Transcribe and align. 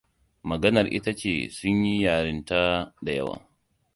Maganar 0.49 0.87
ita 0.97 1.11
ce 1.21 1.33
sun 1.57 1.77
yi 1.89 1.95
yarinta 2.03 2.61
da 3.03 3.11
yawa. 3.17 3.37